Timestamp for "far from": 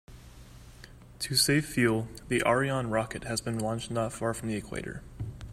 4.11-4.49